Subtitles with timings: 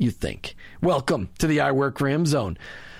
[0.00, 0.56] you think.
[0.80, 2.56] Welcome to the I Work for Him zone.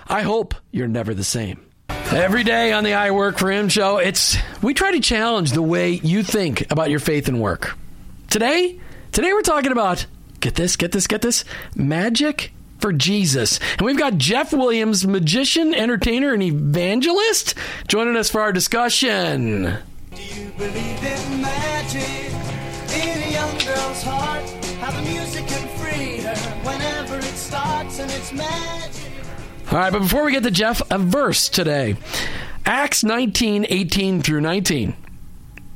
[0.07, 1.67] I hope you're never the same.
[1.89, 5.63] Every day on the I Work for Him show, it's we try to challenge the
[5.63, 7.77] way you think about your faith and work.
[8.29, 8.79] Today,
[9.13, 10.05] today we're talking about
[10.41, 11.45] get this, get this, get this,
[11.75, 13.61] magic for Jesus.
[13.79, 17.55] And we've got Geoff Williams, magician, entertainer, and evangelist,
[17.89, 19.79] joining us for our discussion.
[20.15, 22.31] Do you believe in magic?
[22.93, 24.43] In a young girl's heart,
[24.81, 25.80] how the music can
[29.73, 31.97] All right, but before we get to Geoff, a verse today
[32.67, 34.97] Acts 19 18 through 19.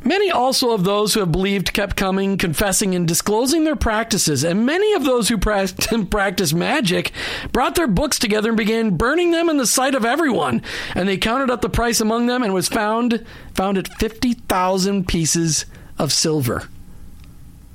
[0.07, 4.45] Many also of those who have believed kept coming, confessing, and disclosing their practices.
[4.45, 7.13] And many of those who practiced magic
[7.53, 10.61] brought their books together and began burning them in the sight of everyone.
[10.95, 13.25] And they counted up the price among them and was found
[13.55, 15.65] found at 50,000 pieces
[15.99, 16.69] of silver.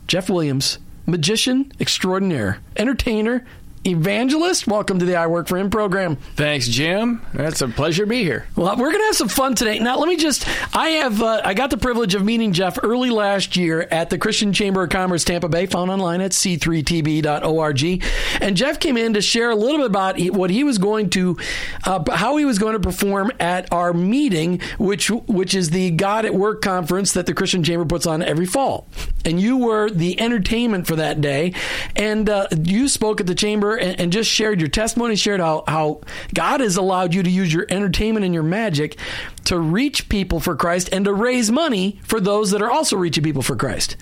[0.05, 0.77] Geoff Williams,
[1.07, 3.43] magician extraordinaire, entertainer,
[3.85, 4.67] evangelist.
[4.67, 6.17] Welcome to the I Work for Him program.
[6.35, 7.21] Thanks, Jim.
[7.33, 8.47] That's a pleasure to be here.
[8.55, 9.79] Well, we're going to have some fun today.
[9.79, 13.09] Now, let me just, I have, uh, I got the privilege of meeting Geoff early
[13.09, 18.03] last year at the Christian Chamber of Commerce Tampa Bay, found online at c3tb.org.
[18.41, 21.37] And Geoff came in to share a little bit about what he was going to,
[21.85, 26.25] uh, how he was going to perform at our meeting, which, which is the God
[26.25, 28.87] at Work conference that the Christian Chamber puts on every fall.
[29.25, 31.53] And you were the entertainment for that day.
[31.95, 35.63] And uh, you spoke at the chamber and, and, just shared your testimony, shared how,
[35.67, 36.01] how
[36.33, 38.97] God has allowed you to use your entertainment and your magic
[39.45, 43.23] to reach people for Christ and to raise money for those that are also reaching
[43.23, 43.97] people for Christ.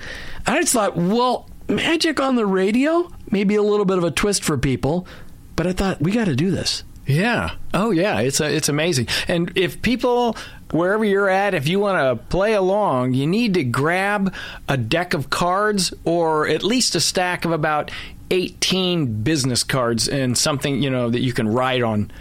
[0.45, 4.11] And I just thought, well, magic on the radio, maybe a little bit of a
[4.11, 5.07] twist for people,
[5.55, 6.83] but I thought we got to do this.
[7.05, 7.51] Yeah.
[7.73, 8.19] Oh, yeah.
[8.19, 9.07] It's a, it's amazing.
[9.29, 10.35] And if people
[10.71, 14.33] wherever you're at, if you want to play along, you need to grab
[14.67, 17.91] a deck of cards or at least a stack of about
[18.31, 22.11] 18 business cards and something, you know, that you can write on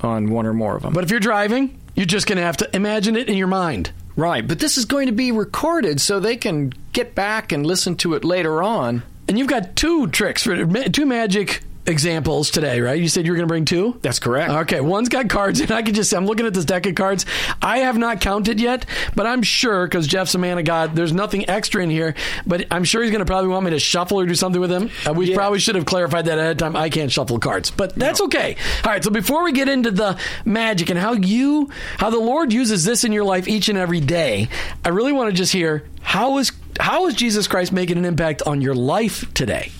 [0.00, 0.92] on one or more of them.
[0.92, 3.92] But if you're driving, you're just going to have to imagine it in your mind.
[4.14, 7.96] Right, but this is going to be recorded so they can get back and listen
[7.98, 9.02] to it later on.
[9.26, 13.00] And you've got two tricks for two magic examples today, right?
[13.00, 13.98] You said you were going to bring two?
[14.02, 14.50] That's correct.
[14.50, 16.94] Okay, one's got cards, and I can just, say, I'm looking at this deck of
[16.94, 17.26] cards.
[17.60, 21.12] I have not counted yet, but I'm sure, because Geoff's a man of God, there's
[21.12, 22.14] nothing extra in here,
[22.46, 24.70] but I'm sure he's going to probably want me to shuffle or do something with
[24.70, 24.90] him.
[25.06, 25.36] Uh, we yeah.
[25.36, 26.76] probably should have clarified that ahead of time.
[26.76, 28.26] I can't shuffle cards, but that's no.
[28.26, 28.56] okay.
[28.84, 32.52] All right, so before we get into the magic and how you, how the Lord
[32.52, 34.48] uses this in your life each and every day,
[34.84, 38.42] I really want to just hear how is how is Jesus Christ making an impact
[38.46, 39.72] on your life today?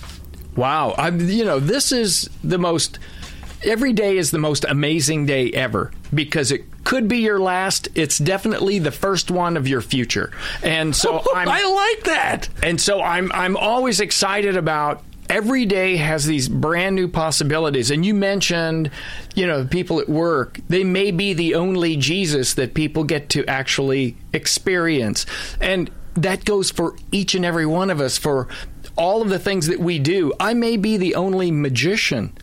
[0.55, 0.91] Wow.
[0.97, 2.99] I, you know, this is the most,
[3.63, 7.87] every day is the most amazing day ever because it could be your last.
[7.95, 10.31] It's definitely the first one of your future.
[10.63, 12.49] And so I'm, I like that.
[12.61, 17.91] and so I'm, I'm always excited about every day has these brand new possibilities.
[17.91, 18.91] And you mentioned,
[19.35, 23.45] you know, people at work, they may be the only Jesus that people get to
[23.47, 25.25] actually experience.
[25.61, 28.47] And that goes for each and every one of us for
[28.95, 30.33] all of the things that we do.
[30.39, 32.37] I may be the only magician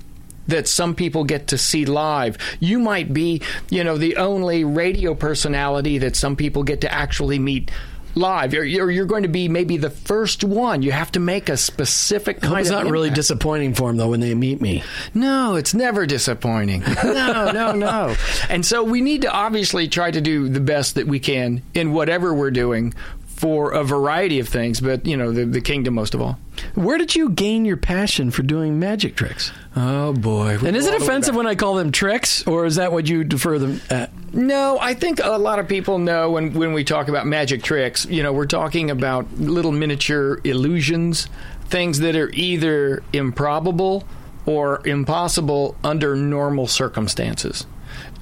[0.46, 2.36] that some people get to see live.
[2.58, 7.38] You might be, you know, the only radio personality that some people get to actually
[7.38, 7.70] meet
[8.14, 8.52] live.
[8.54, 10.82] Or you're, you're going to be maybe the first one.
[10.82, 14.20] You have to make a specific kind It's not really disappointing for them though when
[14.20, 14.82] they meet me.
[15.14, 16.82] No, it's never disappointing.
[17.04, 18.16] No, no, no.
[18.48, 21.92] And so we need to obviously try to do the best that we can in
[21.92, 22.94] whatever we're doing
[23.40, 26.38] for a variety of things, but you know, the, the kingdom most of all.
[26.74, 29.50] Where did you gain your passion for doing magic tricks?
[29.74, 30.58] Oh boy.
[30.62, 33.58] And is it offensive when I call them tricks, or is that what you defer
[33.58, 34.10] them at?
[34.34, 38.04] No, I think a lot of people know when, when we talk about magic tricks,
[38.04, 41.26] you know, we're talking about little miniature illusions,
[41.64, 44.04] things that are either improbable
[44.44, 47.66] or impossible under normal circumstances.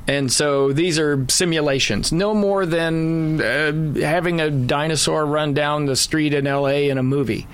[0.06, 5.96] And so these are simulations, no more than uh, having a dinosaur run down the
[5.96, 7.46] street in LA in a movie.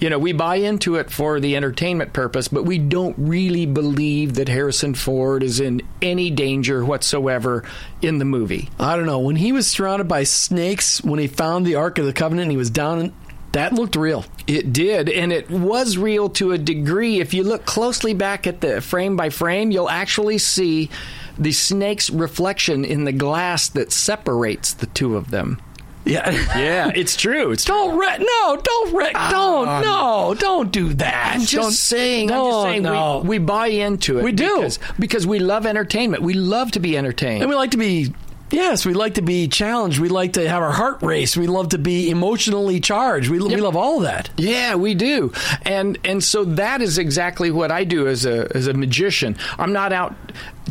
[0.00, 4.34] You know, we buy into it for the entertainment purpose, but we don't really believe
[4.34, 7.62] that Harrison Ford is in any danger whatsoever
[8.02, 8.68] in the movie.
[8.80, 9.20] I don't know.
[9.20, 12.50] When he was surrounded by snakes, when he found the Ark of the Covenant, and
[12.50, 12.98] he was down.
[12.98, 13.14] In,
[13.52, 14.24] that looked real.
[14.48, 17.20] It did, and it was real to a degree.
[17.20, 20.90] If you look closely back at the frame by frame, you'll actually see
[21.38, 25.60] the snake's reflection in the glass that separates the two of them.
[26.04, 26.30] Yeah.
[26.62, 27.52] Yeah, it's true.
[27.52, 27.64] It's.
[27.64, 28.18] Don't wreck.
[28.20, 29.12] No, don't wreck.
[29.14, 29.30] Ah.
[29.30, 29.82] don't.
[29.82, 31.32] No, don't do that.
[31.34, 32.30] I'm just Don't- saying.
[32.30, 32.82] I'm No, just saying.
[32.82, 33.20] no.
[33.22, 34.24] We, we buy into it.
[34.24, 34.56] We do.
[34.56, 36.22] because, because we love entertainment.
[36.24, 37.42] We love to be entertained.
[37.42, 38.12] And we like to be,
[38.52, 39.98] yes, we like to be challenged.
[39.98, 41.36] We like to have our heart race.
[41.36, 43.28] We love to be emotionally charged.
[43.30, 44.30] We, we love all of that.
[44.36, 45.32] Yeah, we do,
[45.62, 49.36] and and so that is exactly what I do as a as a magician.
[49.58, 50.14] I'm not out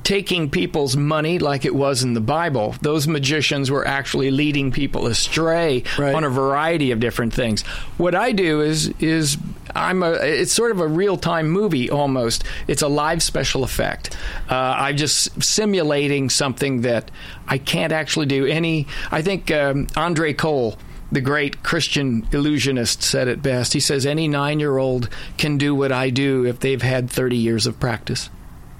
[0.03, 2.75] taking people's money like it was in the Bible.
[2.81, 6.15] Those magicians were actually leading people astray Right.
[6.15, 7.61] on a variety of different things.
[7.97, 9.37] What I do is is
[9.75, 12.43] I'm a it's sort of a real time movie almost.
[12.67, 14.15] It's a live special effect.
[14.49, 17.11] Uh, I'm just simulating something that
[17.47, 18.45] I can't actually do.
[18.45, 20.77] Any I think um, Andre Kole
[21.11, 23.73] the great Christian illusionist said it best.
[23.73, 27.37] He says, Any nine year old can do what I do if they've had 30
[27.37, 28.29] years of practice.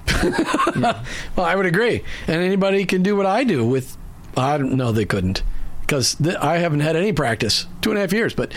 [0.74, 2.02] Well, I would agree.
[2.26, 3.96] And anybody can do what I do with.
[4.36, 5.42] I don't know they couldn't
[5.92, 8.32] because th- I haven't had any practice two and a half years.
[8.32, 8.54] But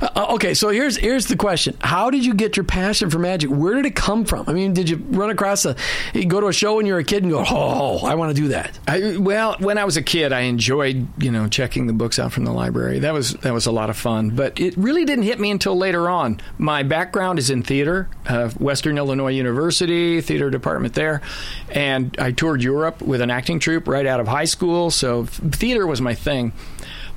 [0.00, 3.50] uh, okay, so here's here's the question: How did you get your passion for magic?
[3.50, 4.44] Where did it come from?
[4.46, 5.74] I mean, did you run across a?
[6.14, 8.40] You go to a show when you're a kid and go, "Oh, I want to
[8.40, 11.92] do that." I, well, when I was a kid, I enjoyed you know checking the
[11.92, 13.00] books out from the library.
[13.00, 14.30] That was that was a lot of fun.
[14.30, 16.40] But it really didn't hit me until later on.
[16.56, 21.20] My background is in theater, uh, Western Illinois University theater department there,
[21.68, 24.92] and I toured Europe with an acting troupe right out of high school.
[24.92, 26.52] So theater was my thing.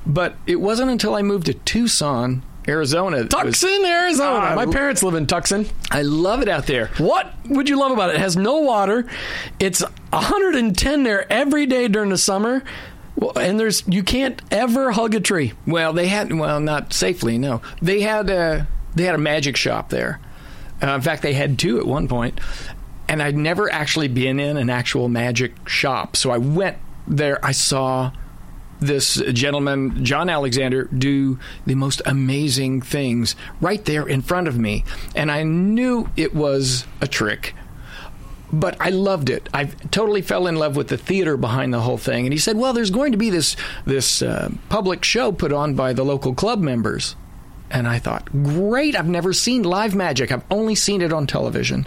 [0.06, 3.24] But it wasn't until I moved to Tucson, Arizona.
[3.26, 4.46] Tucson, Arizona.
[4.50, 5.66] Ah, My parents live in Tucson.
[5.90, 6.86] I love it out there.
[6.98, 8.16] What would you love about it?
[8.16, 9.06] It has no water.
[9.58, 12.62] It's 110 there every day during the summer.
[13.16, 15.52] Well, And there's you can't ever hug a tree.
[15.66, 17.38] Well, they had well, not safely.
[17.38, 20.20] No, they had a they had a magic shop there.
[20.82, 22.40] Uh, in fact, they had two at one point,
[23.08, 26.16] and I'd never actually been in an actual magic shop.
[26.16, 27.44] So I went there.
[27.44, 28.12] I saw
[28.80, 34.84] this gentleman, John Alexander, do the most amazing things right there in front of me,
[35.14, 37.54] and I knew it was a trick
[38.52, 39.48] but I loved it.
[39.54, 42.26] I totally fell in love with the theater behind the whole thing.
[42.26, 45.74] And he said, "Well, there's going to be this this uh, public show put on
[45.74, 47.16] by the local club members."
[47.70, 48.96] And I thought, "Great!
[48.96, 50.32] I've never seen live magic.
[50.32, 51.86] I've only seen it on television."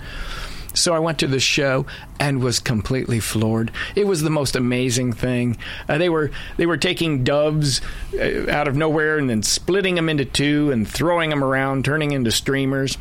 [0.74, 1.86] So I went to the show
[2.20, 3.72] and was completely floored.
[3.96, 5.58] It was the most amazing thing.
[5.88, 7.82] Uh, they were they were taking doves
[8.20, 12.12] uh, out of nowhere and then splitting them into two and throwing them around, turning
[12.12, 12.98] into streamers.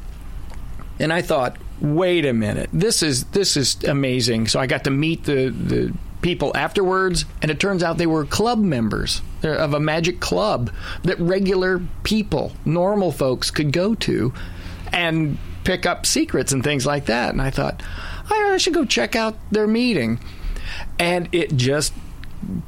[0.99, 4.49] And I thought, wait a minute, this is this is amazing.
[4.49, 8.25] So I got to meet the the people afterwards, and it turns out they were
[8.25, 10.71] club members of a magic club
[11.03, 14.33] that regular people, normal folks, could go to
[14.93, 17.31] and pick up secrets and things like that.
[17.31, 17.83] And I thought,
[18.31, 20.21] I should go check out their meeting,
[20.99, 21.93] and it just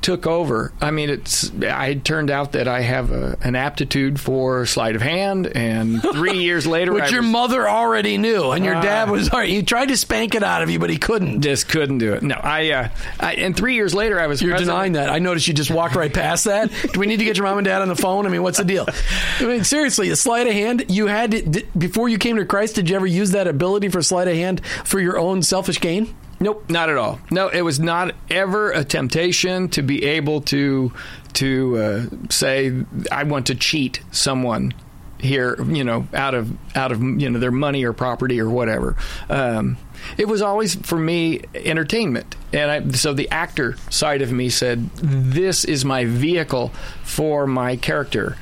[0.03, 0.73] took over.
[0.81, 5.03] I mean, it's I turned out that I have a, an aptitude for sleight of
[5.03, 8.83] hand, and three years later, Which I your was- mother already knew, and your Ah.
[8.83, 9.55] dad was already.
[9.55, 11.43] He tried to spank it out of you, but he couldn't.
[11.43, 12.23] just couldn't do it.
[12.23, 12.89] No, I, uh,
[13.21, 15.11] I and three years later, I was You're president- denying that.
[15.11, 16.71] I noticed you just walked right past that.
[16.93, 18.27] Do we need to get your mom and dad on the phone?
[18.27, 18.87] I mean, what's the deal?
[19.41, 20.85] I mean, seriously, a sleight of hand.
[20.89, 22.75] You had to, did, before you came to Christ.
[22.77, 26.15] Did you ever use that ability for sleight of hand for your own selfish gain?
[26.45, 27.21] Nope, not at all.
[27.31, 30.93] No, it was not ever a temptation to be able to
[31.33, 34.75] to uh, say I want to cheat someone
[35.19, 38.95] here, you know, out of out of you know their money or property or whatever.
[39.31, 39.79] Um,
[40.19, 44.91] it was always for me entertainment, and I, so the actor side of me said,
[44.97, 48.37] "This is my vehicle for my character."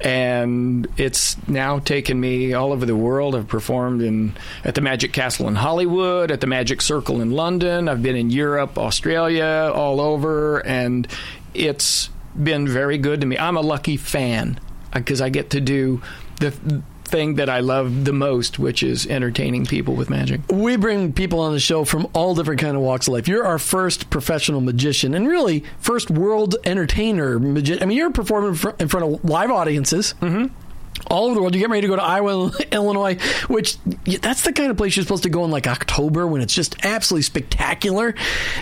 [0.00, 3.34] And it's now taken me all over the world.
[3.34, 7.88] I've performed in at the Magic Castle in Hollywood, at the Magic Circle in London.
[7.88, 11.06] I've been in Europe, Australia, all over, and
[11.54, 13.36] it's been very good to me.
[13.36, 14.60] I'm a lucky fan
[14.92, 16.00] because I get to do
[16.40, 20.40] the thing that I love the most, which is entertaining people with magic.
[20.50, 23.28] We bring people on the show from all different kind of walks of life.
[23.28, 27.38] You're our first professional magician, and really first world entertainer.
[27.38, 30.14] Magi- I mean, you're performing in in front of live audiences.
[30.20, 30.54] Mm-hmm.
[31.06, 31.54] All over the world.
[31.54, 33.18] You get ready to go to Iowa, Illinois,
[33.48, 33.76] which
[34.20, 36.84] that's the kind of place you're supposed to go in like October when it's just
[36.84, 38.14] absolutely spectacular,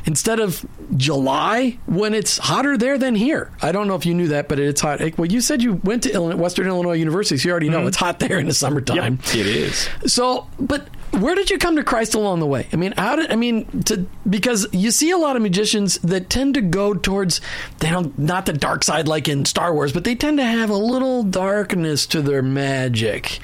[0.05, 0.65] instead of
[0.97, 3.51] July when it's hotter there than here.
[3.63, 5.01] I don't know if you knew that, but it's hot.
[5.19, 7.89] Well, you said you went to Illinois, Western Illinois University, so you already know mm-hmm.
[7.89, 9.19] it's hot there in the summertime.
[9.35, 9.89] It is.
[10.07, 12.69] So, but where did you come to Christ along the way?
[12.73, 16.29] I mean, how did I mean to because you see a lot of magicians that
[16.29, 17.41] tend to go towards
[17.79, 20.71] they don't not the dark side like in Star Wars, but they tend to have
[20.71, 23.41] a little darkness to their magic.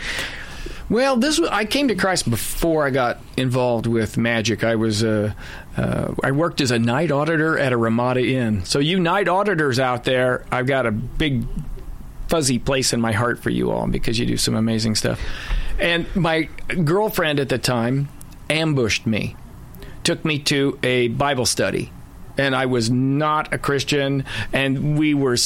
[0.88, 4.62] Well, this was, I came to Christ before I got involved with magic.
[4.62, 5.32] I was uh,
[5.76, 8.64] uh, I worked as a night auditor at a Ramada Inn.
[8.64, 11.44] So you night auditors out there, I've got a big
[12.28, 15.20] fuzzy place in my heart for you all because you do some amazing stuff.
[15.78, 16.48] And my
[16.84, 18.08] girlfriend at the time
[18.50, 19.34] ambushed me,
[20.04, 21.90] took me to a Bible study.
[22.38, 25.36] And I was not a Christian, and we were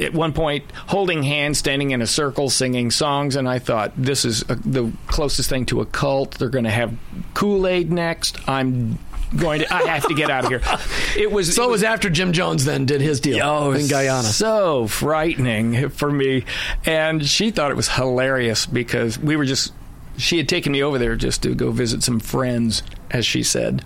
[0.00, 3.36] at one point holding hands, standing in a circle, singing songs.
[3.36, 6.38] And I thought, this is a, the closest thing to a cult.
[6.38, 6.94] They're going to have
[7.34, 8.36] Kool Aid next.
[8.48, 8.98] I'm
[9.36, 9.72] going to.
[9.72, 10.62] I have to get out of here.
[11.16, 11.54] It was.
[11.54, 14.22] So it was after Jim Jones then did his deal Oh, in Guyana.
[14.22, 16.44] So frightening for me.
[16.84, 19.72] And she thought it was hilarious because we were just,
[20.16, 23.84] she had taken me over there just to go visit some friends, as she said.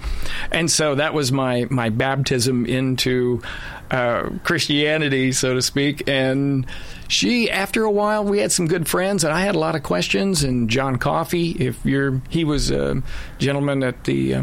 [0.50, 3.43] And so that was my, my baptism into
[3.91, 6.09] uh, Christianity, so to speak.
[6.09, 6.67] And
[7.09, 9.83] she, after a while, we had some good friends, and I had a lot of
[9.83, 10.43] questions.
[10.43, 13.02] And John Coffey, if you're, he was a
[13.38, 14.43] gentleman at the uh,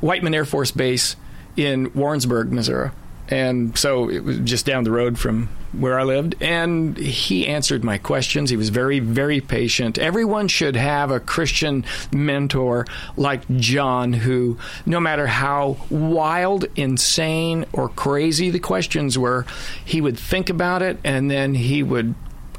[0.00, 1.16] Whiteman Air Force Base
[1.56, 2.90] in Warrensburg, Missouri.
[3.28, 6.36] And so it was just down the road from where I lived.
[6.40, 8.50] And he answered my questions.
[8.50, 9.98] He was very, very patient.
[9.98, 17.88] Everyone should have a Christian mentor like John, who, no matter how wild, insane, or
[17.88, 19.46] crazy the questions were,
[19.84, 22.14] he would think about it and then he would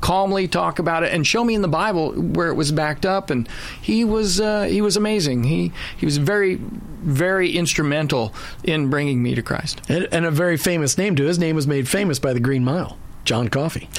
[0.05, 3.31] calmly talk about it and show me in the Bible where it was backed up.
[3.31, 3.49] And
[3.81, 5.45] he was uh, he was amazing.
[5.45, 8.31] He he was very very instrumental
[8.63, 9.81] in bringing me to Christ.
[9.89, 11.25] And, and a very famous name too.
[11.25, 12.99] His name was made famous by the Green Mile.
[13.25, 13.89] John Coffey.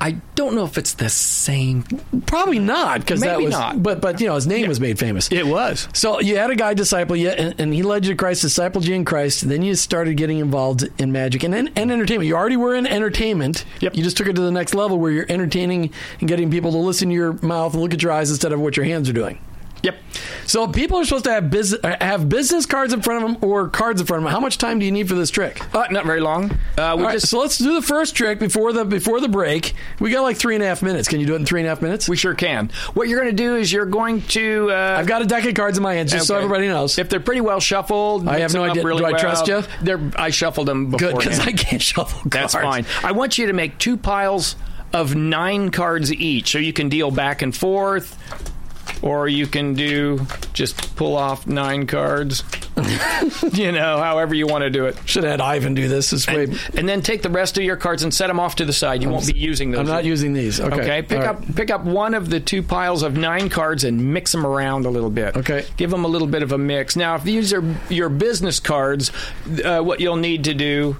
[0.00, 1.84] I don't know if it's the same.
[2.26, 3.52] Probably not, because that Maybe was.
[3.52, 3.82] not.
[3.82, 5.30] But but you know his name was made famous.
[5.30, 5.88] It was.
[5.94, 8.84] So you had a guy disciple you, and, and he led you to Christ, discipled
[8.84, 9.48] you in Christ.
[9.48, 12.26] Then you started getting involved in magic and, and, and entertainment.
[12.26, 13.64] You already were in entertainment.
[13.80, 13.96] Yep.
[13.96, 16.78] You just took it to the next level where you're entertaining and getting people to
[16.78, 19.12] listen to your mouth and look at your eyes instead of what your hands are
[19.14, 19.38] doing.
[19.82, 19.96] Yep.
[20.46, 23.68] So people are supposed to have business have business cards in front of them or
[23.68, 24.32] cards in front of them.
[24.32, 25.60] How much time do you need for this trick?
[25.74, 26.50] Uh, not very long.
[26.50, 29.28] Uh, we All right, just so let's do the first trick before the before the
[29.28, 29.74] break.
[29.98, 31.08] We got like three and a half minutes.
[31.08, 32.08] Can you do it in three and a half minutes?
[32.08, 32.70] we sure can.
[32.94, 34.70] What you're going to do is you're going to.
[34.70, 36.44] Uh, I've got a deck of cards in my hand, just so okay.
[36.44, 36.98] everybody knows.
[36.98, 38.84] If they're pretty well shuffled, I mix have no them up idea.
[38.84, 39.20] Really Do I well.
[39.20, 39.62] trust you?
[39.82, 41.18] They're, I shuffled them Good, before.
[41.20, 42.52] because I can't shuffle cards.
[42.52, 42.86] That's fine.
[43.02, 44.56] I want you to make two piles
[44.92, 48.18] of nine cards each, so you can deal back and forth,
[49.02, 50.20] or you can do
[50.52, 52.44] just pull off nine cards.
[53.52, 54.96] you know, however you want to do it.
[55.04, 56.10] Should have had Ivan do this.
[56.10, 56.44] This way.
[56.44, 58.72] And, and then take the rest of your cards and set them off to the
[58.72, 59.02] side.
[59.02, 59.80] You won't be using those.
[59.80, 60.60] I'm not using these.
[60.60, 60.80] Okay.
[60.80, 61.56] Okay, pick All up right.
[61.56, 64.90] pick up one of the two piles of nine cards and mix them around a
[64.90, 65.36] little bit.
[65.36, 65.66] Okay.
[65.76, 66.96] give them a little bit of a mix.
[66.96, 69.10] Now, if these are your business cards,
[69.64, 70.96] uh, what you'll need to do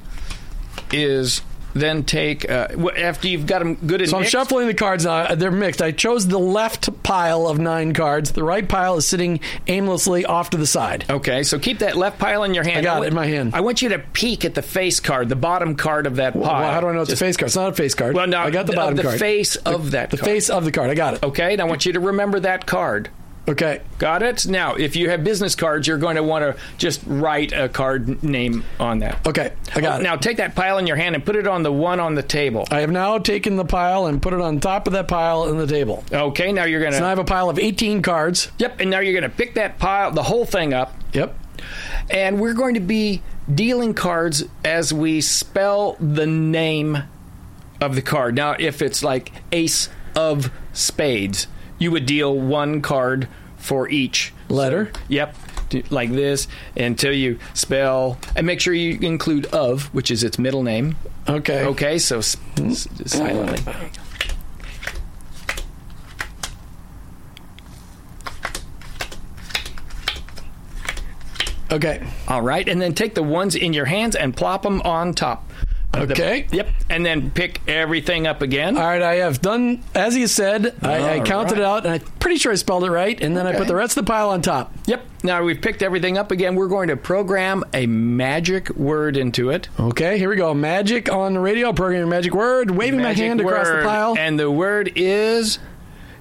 [0.92, 1.40] is
[1.74, 5.04] then take uh, after you've got them good and So I'm mixed, shuffling the cards
[5.04, 5.34] now.
[5.34, 5.80] They're mixed.
[5.82, 8.32] I chose the left pile of nine cards.
[8.32, 11.04] The right pile is sitting aimlessly off to the side.
[11.10, 12.78] Okay, so keep that left pile in your hand.
[12.78, 13.54] I got it want- in my hand.
[13.54, 16.42] I want you to peek at the face card, the bottom card of that pile.
[16.42, 17.46] Well, how do I know it's Just- a face card?
[17.48, 18.14] It's not a face card.
[18.14, 19.18] Well, no, I got the the- bottom the card.
[19.18, 20.30] face of that The card.
[20.30, 20.90] face of the card.
[20.90, 21.22] I got it.
[21.22, 23.08] Okay, and I want you to remember that card.
[23.48, 23.80] Okay.
[23.98, 24.46] Got it?
[24.46, 28.22] Now, if you have business cards, you're going to want to just write a card
[28.22, 29.26] name on that.
[29.26, 29.52] Okay.
[29.74, 30.04] I got it.
[30.04, 32.22] Now, take that pile in your hand and put it on the one on the
[32.22, 32.66] table.
[32.70, 35.58] I have now taken the pile and put it on top of that pile in
[35.58, 36.04] the table.
[36.12, 36.98] Okay, now you're going to.
[36.98, 38.50] So now I have a pile of 18 cards.
[38.58, 41.36] Yep, and now you're going to pick that pile, the whole thing up, Yep.
[42.10, 43.22] and we're going to be
[43.52, 46.96] dealing cards as we spell the name
[47.80, 48.36] of the card.
[48.36, 51.48] Now, if it's like Ace of Spades,
[51.82, 54.92] you would deal one card for each Letter.
[55.08, 55.36] Yep.
[55.88, 60.62] Like this until you spell, and make sure you include of, which is its middle
[60.62, 60.96] name.
[61.26, 61.64] Okay.
[61.64, 63.58] Okay, so s- s- silently.
[71.70, 72.06] Okay.
[72.28, 75.48] All right, and then take the ones in your hands and plop them on top.
[75.94, 76.46] Of the- Okay.
[76.52, 78.78] yep, and then pick everything up again.
[78.78, 80.74] All right, I have done as he said.
[80.80, 83.20] I, I counted it out, and I'm pretty sure I spelled it right.
[83.20, 84.72] And then I put the rest of the pile on top.
[84.86, 85.04] Yep.
[85.22, 86.54] Now we've picked everything up again.
[86.54, 89.68] We're going to program a magic word into it.
[89.78, 90.54] Okay, here we go.
[90.54, 91.72] Magic on the radio.
[91.74, 92.70] Programming magic word.
[92.70, 94.16] Waving Magic my hand across the pile.
[94.18, 95.58] And the word is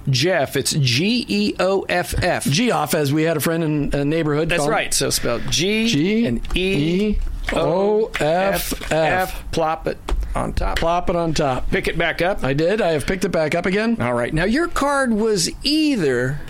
[0.08, 0.54] Geoff.
[0.56, 2.44] It's G E O F F.
[2.44, 4.48] G off, as we had a friend in a neighborhood.
[4.50, 4.92] That's right.
[4.92, 7.18] So spelled G, G and E
[7.52, 9.50] O F F.
[9.52, 9.98] Plop it
[10.34, 10.78] on top.
[10.78, 11.70] Plop it on top.
[11.70, 12.42] Pick it back up.
[12.42, 12.80] I did.
[12.80, 14.00] I have picked it back up again.
[14.00, 14.32] All right.
[14.32, 16.40] Now your card was either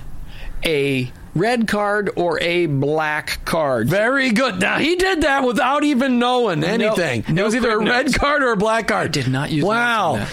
[0.64, 3.88] a red card or a black card.
[3.88, 4.61] Very good.
[4.61, 7.25] Now he did that without even knowing anything.
[7.28, 8.18] no it was either a red notes.
[8.18, 9.06] card or a black card.
[9.06, 10.26] I did not use Wow.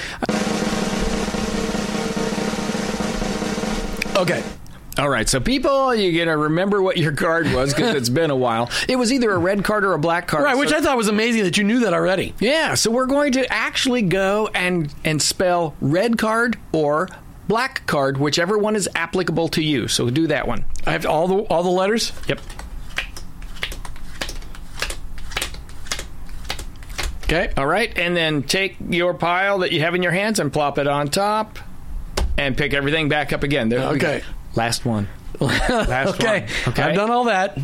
[4.16, 4.44] Okay.
[5.00, 8.36] All right, so people, you're gonna remember what your card was because it's been a
[8.36, 8.70] while.
[8.90, 10.44] It was either a red card or a black card.
[10.44, 12.34] Right, which So- I thought was amazing that you knew that already.
[12.40, 12.74] yeah.
[12.74, 17.08] So we're going to actually go and and spell red card or
[17.48, 19.88] black card, whichever one is applicable to you.
[19.88, 20.66] So do that one.
[20.86, 22.12] I have all the all the letters.
[22.28, 22.42] Yep.
[27.24, 27.54] Okay.
[27.56, 30.78] All right, and then take your pile that you have in your hands and plop
[30.80, 31.60] it on top,
[32.38, 33.70] and pick everything back up again.
[33.70, 34.08] There we go.
[34.10, 34.24] Okay.
[34.60, 35.08] Last one.
[35.40, 36.42] Last okay.
[36.42, 36.74] one.
[36.74, 36.84] Okay.
[36.84, 37.58] I've done all that.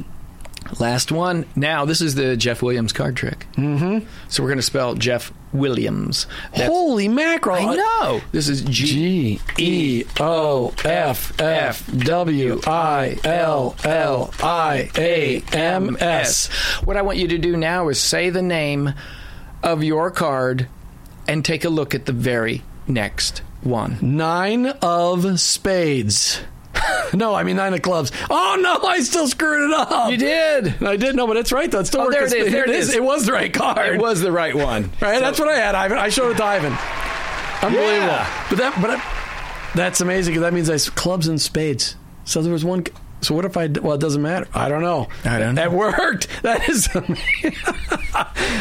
[0.80, 1.46] Last one.
[1.54, 3.48] Now this is the Geoff Williams card trick.
[3.58, 4.08] Mm-hmm.
[4.30, 6.26] So we're going to spell Geoff Williams.
[6.52, 7.58] That's- Holy mackerel!
[7.58, 8.22] I know.
[8.32, 16.48] This is G E O F F W I L L I A M S.
[16.86, 18.94] What I want you to do now is say the name
[19.64, 20.70] of your card
[21.28, 23.98] and take a look at the very next one.
[24.02, 26.40] Nine of spades.
[27.14, 28.12] no, I mean nine of clubs.
[28.30, 30.12] Oh no, I still screwed it up.
[30.12, 30.82] You did.
[30.84, 31.80] I did no, but it's right though.
[31.80, 32.94] It still Oh, there it is, there it is.
[32.94, 33.96] It was the right card.
[33.96, 34.92] It was the right one.
[35.02, 35.98] Right, So- that's what I had, Ivan.
[35.98, 36.74] I showed it to Ivan.
[37.62, 38.08] Unbelievable.
[38.08, 38.46] Yeah.
[38.50, 41.96] But that, but I, that's amazing because that means I clubs and spades.
[42.26, 42.86] So there was one.
[43.26, 43.68] So what if I?
[43.68, 44.48] Well, it doesn't matter.
[44.54, 45.08] I don't know.
[45.24, 45.62] I don't know.
[45.62, 46.28] That worked.
[46.46, 46.88] That is.
[46.94, 47.56] amazing.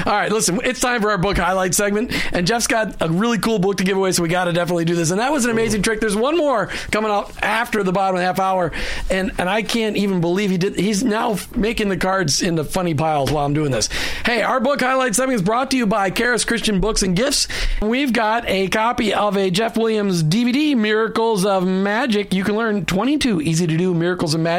[0.06, 0.58] All right, listen.
[0.64, 3.84] It's time for our book highlight segment, and Geoff's got a really cool book to
[3.84, 5.10] give away, so we got to definitely do this.
[5.10, 6.00] And that was an amazing trick.
[6.00, 8.72] There's one more coming out after the bottom of the half hour,
[9.10, 10.76] and and I can't even believe he did.
[10.76, 13.88] He's now making the cards into funny piles while I'm doing this.
[14.24, 17.46] Hey, our book highlight segment is brought to you by Karis Christian Books and Gifts.
[17.82, 22.32] We've got a copy of a Geoff Williams DVD, Miracles of Magic.
[22.32, 24.53] You can learn 22 easy to do miracles of magic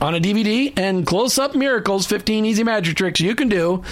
[0.00, 3.82] on a DVD and close up miracles, 15 easy magic tricks you can do.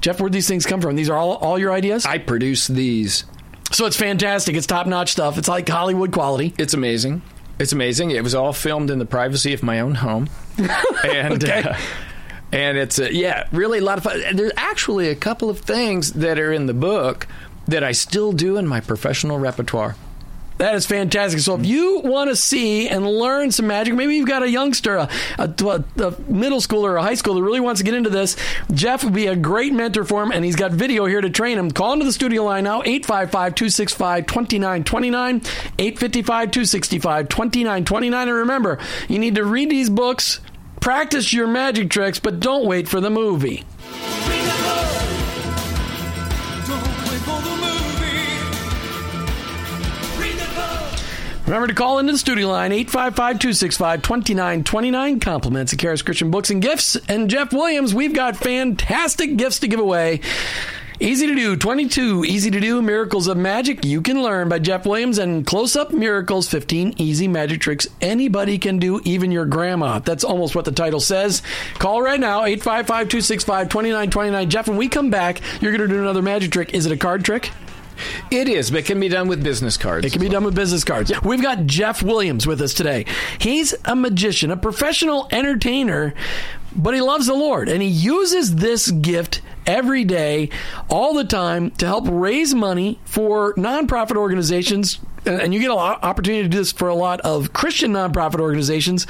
[0.00, 0.94] Geoff, where'd these things come from?
[0.96, 2.04] These are all, all your ideas?
[2.04, 3.24] I produce these.
[3.72, 4.54] so it's fantastic.
[4.56, 5.38] It's top notch stuff.
[5.38, 6.54] It's like Hollywood quality.
[6.58, 7.22] It's amazing.
[7.58, 8.10] It's amazing.
[8.10, 10.28] It was all filmed in the privacy of my own home,
[11.04, 11.62] and Okay.
[11.62, 11.74] uh,
[12.52, 14.20] and it's uh, yeah, really a lot of fun.
[14.36, 17.26] There's actually a couple of things that are in the book
[17.66, 19.96] that I still do in my professional repertoire.
[20.58, 21.40] That is fantastic.
[21.40, 24.96] So if you want to see and learn some magic, maybe you've got a youngster,
[24.96, 25.52] a, a,
[25.98, 28.36] a middle schooler, or a high schooler really wants to get into this.
[28.72, 31.58] Geoff would be a great mentor for him, and he's got video here to train
[31.58, 31.70] him.
[31.70, 35.42] Call into the studio line now, 855-265-2929,
[35.76, 38.22] 855-265-2929.
[38.22, 40.40] And remember, you need to read these books,
[40.80, 43.66] practice your magic tricks, but don't wait for the movie.
[51.46, 55.20] Remember to call into the studio line, 855-265-2929.
[55.20, 56.96] Compliments of Karis Christian Books and Gifts.
[57.08, 60.22] And Geoff Williams, we've got fantastic gifts to give away.
[60.98, 64.86] Easy to do, 22 easy to do miracles of magic you can learn by Geoff
[64.86, 69.98] Williams and Close Up Miracles 15 easy magic tricks anybody can do, even your grandma.
[69.98, 71.42] That's almost what the title says.
[71.74, 74.50] Call right now, 855 265 2929.
[74.50, 76.72] Geoff, when we come back, you're going to do another magic trick.
[76.74, 77.50] Is it a card trick?
[78.30, 80.06] It is, but it can be done with business cards.
[80.06, 81.12] It can be done with business cards.
[81.22, 83.06] We've got Geoff Williams with us today.
[83.38, 86.14] He's a magician, a professional entertainer,
[86.74, 90.50] but he loves the Lord and he uses this gift every day,
[90.88, 95.00] all the time, to help raise money for nonprofit organizations.
[95.24, 99.08] And you get an opportunity to do this for a lot of Christian nonprofit organizations.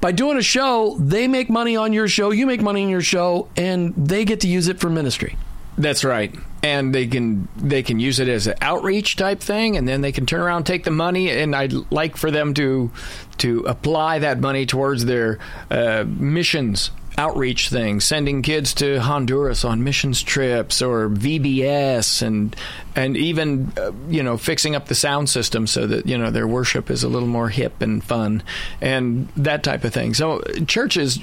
[0.00, 3.00] By doing a show, they make money on your show, you make money on your
[3.00, 5.36] show, and they get to use it for ministry.
[5.78, 9.86] That's right, and they can they can use it as an outreach type thing, and
[9.86, 12.90] then they can turn around, and take the money, and I'd like for them to
[13.38, 15.38] to apply that money towards their
[15.70, 22.54] uh, missions outreach things, sending kids to Honduras on missions trips or VBS, and
[22.94, 26.46] and even uh, you know fixing up the sound system so that you know their
[26.46, 28.42] worship is a little more hip and fun,
[28.80, 30.14] and that type of thing.
[30.14, 31.18] So churches,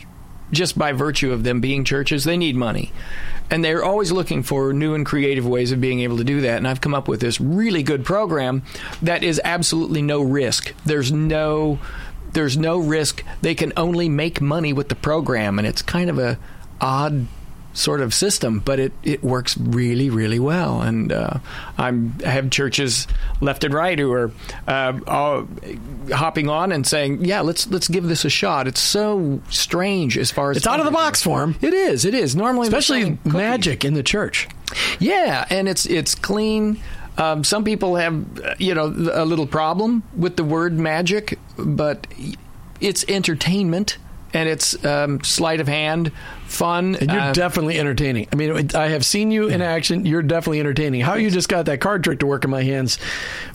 [0.52, 2.92] just by virtue of them being churches, they need money.
[3.50, 6.58] And they're always looking for new and creative ways of being able to do that.
[6.58, 8.64] And I've come up with this really good program
[9.02, 10.74] that is absolutely no risk.
[10.86, 11.80] There's no
[12.34, 13.24] there's no risk.
[13.42, 16.40] They can only make money with the program, and it's kind of a
[16.82, 17.28] odd
[17.74, 20.82] sort of system, but it, it works really, really well.
[20.82, 21.40] And uh,
[21.78, 23.08] I'm, I have churches
[23.42, 24.32] left and right who are
[24.68, 25.48] uh, all
[26.12, 30.32] hopping on and saying, "Yeah, let's let's give this a shot." It's so strange as
[30.32, 31.56] far as it's out of the box for them.
[31.62, 32.06] It is.
[32.06, 34.48] It is normally especially magic in the church.
[35.00, 36.80] Yeah, and it's it's clean.
[37.16, 38.26] Um, some people have,
[38.58, 42.08] you know, a little problem with the word magic, but
[42.82, 43.98] it's entertainment
[44.34, 46.12] and it's um, sleight of hand,
[46.46, 46.96] fun.
[46.96, 48.28] And you're uh, definitely entertaining.
[48.32, 50.06] I mean, I have seen you in action.
[50.06, 51.02] You're definitely entertaining.
[51.02, 52.98] How you just got that card trick to work in my hands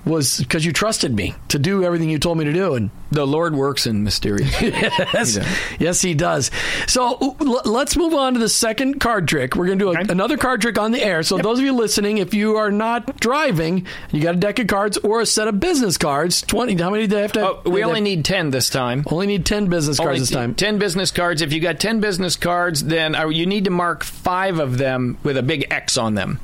[0.04, 2.74] was because you trusted me to do everything you told me to do.
[2.74, 4.50] And the Lord works in mysterious.
[4.62, 6.50] yes, he yes, He does.
[6.86, 9.54] So l- let's move on to the second card trick.
[9.56, 10.12] We're going to do a, Okay.
[10.12, 11.22] another card trick on the air.
[11.22, 14.66] So those of you listening, if you are not driving, you got a deck of
[14.66, 16.42] cards or a set of business cards.
[16.42, 16.74] Twenty.
[16.76, 17.48] How many do they have to?
[17.48, 19.04] Oh, we only need ten this time.
[19.10, 20.54] only need ten business cards Only this time.
[20.54, 21.40] 10 business cards.
[21.40, 25.16] If you got 10 business cards, then uh, you need to mark five of them
[25.22, 26.40] with a big X on them.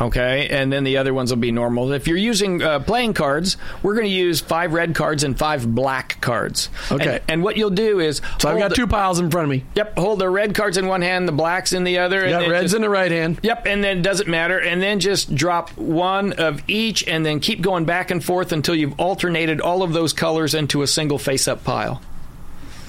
[0.00, 1.92] Okay, and then the other ones will be normal.
[1.92, 5.72] If you're using uh, playing cards, we're going to use five red cards and five
[5.74, 6.70] black cards.
[6.90, 7.16] Okay.
[7.16, 8.22] And, and what you'll do is.
[8.38, 9.64] So I've got the- two piles in front of me.
[9.74, 12.22] Yep, hold the red cards in one hand, the blacks in the other.
[12.22, 13.40] then reds just- in the right hand.
[13.42, 14.58] Yep, and then it doesn't matter.
[14.58, 18.74] And then just drop one of each and then keep going back and forth until
[18.74, 22.00] you've alternated all of those colors into a single face up pile.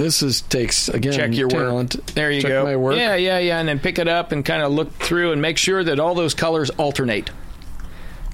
[0.02, 1.14] This is takes again.
[1.14, 1.96] Check your talent.
[1.96, 2.06] work.
[2.08, 2.48] There you go.
[2.48, 2.64] Check go.
[2.64, 2.96] My work.
[2.96, 3.60] Yeah, yeah, yeah.
[3.60, 6.16] And then pick it up and kind of look through and make sure that all
[6.16, 7.30] those colors alternate.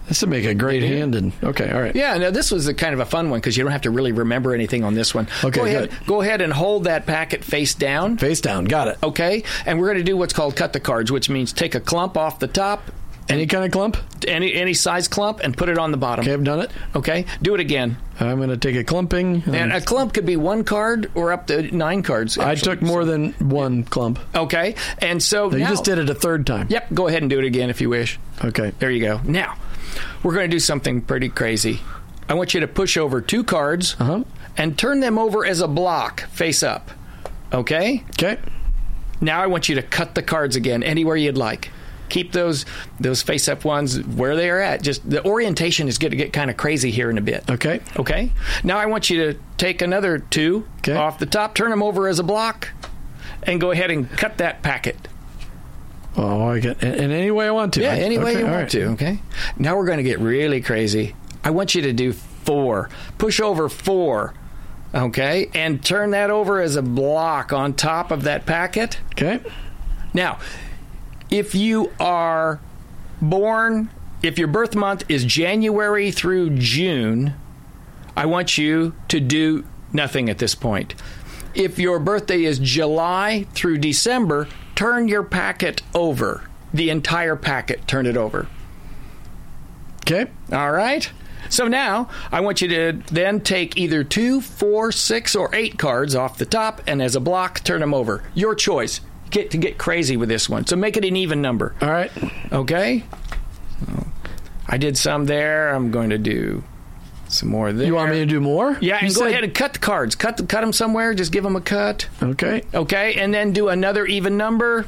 [0.08, 0.94] This would make a great mm-hmm.
[0.94, 1.16] hand.
[1.16, 1.94] And okay, all right.
[1.94, 3.92] Yeah, now this was a kind of a fun one because you don't have to
[3.92, 5.28] really remember anything on this one.
[5.44, 6.08] Okay, go ahead, good.
[6.08, 8.18] go ahead and hold that packet face down.
[8.18, 8.66] Face down.
[8.66, 8.98] Got it.
[9.04, 11.82] Okay, and we're going to do what's called cut the cards, which means take a
[11.82, 12.82] clump off the top,
[13.30, 13.98] Any kind of clump.
[14.28, 16.24] any any size clump, and put it on the bottom.
[16.24, 16.72] Okay, I've done it.
[16.96, 17.98] Okay, do it again.
[18.20, 19.44] I'm going to take a clumping.
[19.46, 22.38] And Um, a clump could be one card or up to nine cards.
[22.38, 24.20] I took more than one clump.
[24.34, 26.68] Okay, and so You now- just did it a third time.
[26.70, 28.18] Yep, go ahead and do it again if you wish.
[28.44, 28.72] Okay.
[28.80, 29.20] There you go.
[29.24, 29.56] Now,
[30.24, 31.82] we're going to do something pretty crazy.
[32.30, 34.24] I want you to push over two cards Uh-huh.
[34.58, 36.92] and turn them over as a block face up.
[37.54, 38.04] Okay?
[38.12, 38.38] Okay.
[39.22, 41.72] Now I want you to cut the cards again anywhere you'd like.
[42.10, 42.66] Keep those
[43.00, 44.82] those face up ones where they are at.
[44.82, 47.44] Just the orientation is going to get kind of crazy here in a bit.
[47.50, 47.82] Okay.
[47.98, 48.32] Okay.
[48.64, 50.96] Now I want you to take another two Okay.
[50.96, 52.70] off the top, turn them over as a block,
[53.44, 55.08] and go ahead and cut that packet.
[56.16, 57.82] Oh, I get in, any way I want to.
[57.82, 58.70] Yeah, I- any way okay, you all want right.
[58.72, 58.84] to.
[58.94, 59.20] Okay.
[59.58, 61.16] Now we're going to get really crazy.
[61.44, 62.90] I want you to do four.
[63.18, 64.34] Push over four.
[64.96, 68.98] Okay, and turn that over as a block on top of that packet.
[69.12, 69.42] Okay.
[70.14, 70.40] Now,
[71.30, 72.60] if you are
[73.22, 73.90] born,
[74.24, 77.34] if your birth month is January through June,
[78.16, 80.96] I want you to do nothing at this point.
[81.54, 86.44] If your birthday is July through December, turn your packet over.
[86.74, 88.48] The entire packet, turn it over.
[90.02, 90.30] Okay.
[90.52, 91.10] All right?
[91.50, 96.16] So now I want you to then take either two, four, six, or eight cards
[96.16, 98.24] off the top, and as a block, turn them over.
[98.34, 99.02] Your choice.
[99.30, 100.66] Get to get crazy with this one.
[100.66, 101.76] So make it an even number.
[101.82, 102.12] All right.
[102.52, 103.04] Okay?
[104.68, 105.70] I did some there.
[105.74, 106.64] I'm going to do
[107.30, 107.86] some more there.
[107.88, 108.78] You want me to do more?
[108.82, 110.16] Yeah, You and go said- ahead and cut the cards.
[110.16, 111.14] Cut the, cut them somewhere.
[111.14, 112.08] Just give them a cut.
[112.22, 112.64] Okay.
[112.74, 114.86] Okay, and then do another even number.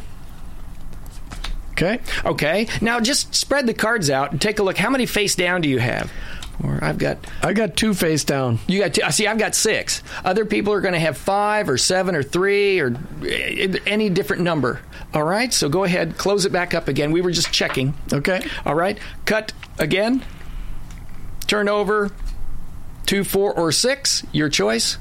[1.71, 1.99] Okay.
[2.25, 2.67] Okay.
[2.81, 4.77] Now just spread the cards out and take a look.
[4.77, 6.11] How many face down do you have?
[6.63, 8.59] Or I've got I got two face down.
[8.67, 9.01] you got two.
[9.03, 10.03] I See, I've got six.
[10.25, 12.95] Other people are going to have five or seven or three or
[13.25, 14.81] eh, any different number.
[15.13, 15.53] All right.
[15.53, 17.11] So go ahead, close it back up again.
[17.11, 17.93] We were just checking.
[18.11, 18.45] Okay.
[18.65, 18.97] All right.
[19.25, 20.23] Cut again.
[21.47, 22.11] Turn over.
[23.05, 24.23] Two, four, or six.
[24.31, 24.97] Your choice.